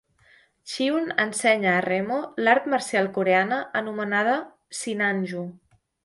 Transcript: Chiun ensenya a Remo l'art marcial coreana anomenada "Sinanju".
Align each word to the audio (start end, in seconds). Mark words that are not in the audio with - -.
Chiun 0.69 1.11
ensenya 1.25 1.73
a 1.81 1.83
Remo 1.85 2.17
l'art 2.47 2.65
marcial 2.73 3.09
coreana 3.17 3.59
anomenada 3.81 4.33
"Sinanju". 4.79 5.45